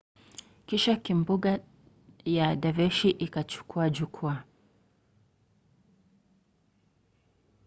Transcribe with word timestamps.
kisha 0.67 0.93
kimbunga 1.03 1.59
ya 2.25 2.55
daveshi 2.55 3.09
ikachukua 3.09 3.89
jukua 3.89 4.43